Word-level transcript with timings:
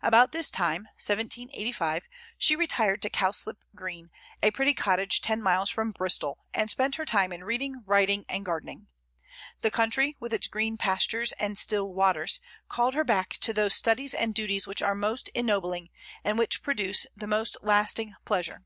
About 0.00 0.32
this 0.32 0.48
time 0.50 0.84
(1785) 0.96 2.08
she 2.38 2.56
retired 2.56 3.02
to 3.02 3.10
Cowslip 3.10 3.58
Green, 3.74 4.08
a 4.42 4.50
pretty 4.50 4.72
cottage 4.72 5.20
ten 5.20 5.42
miles 5.42 5.68
from 5.68 5.90
Bristol, 5.90 6.38
and 6.54 6.70
spent 6.70 6.94
her 6.94 7.04
time 7.04 7.30
in 7.30 7.44
reading, 7.44 7.82
writing, 7.84 8.24
and 8.26 8.42
gardening. 8.42 8.86
The 9.60 9.70
country, 9.70 10.16
with 10.18 10.32
its 10.32 10.48
green 10.48 10.78
pastures 10.78 11.32
and 11.32 11.58
still 11.58 11.92
waters, 11.92 12.40
called 12.68 12.94
her 12.94 13.04
back 13.04 13.36
to 13.42 13.52
those 13.52 13.74
studies 13.74 14.14
and 14.14 14.34
duties 14.34 14.66
which 14.66 14.80
are 14.80 14.94
most 14.94 15.28
ennobling, 15.34 15.90
and 16.24 16.38
which 16.38 16.62
produce 16.62 17.06
the 17.14 17.26
most 17.26 17.58
lasting 17.60 18.14
pleasure. 18.24 18.64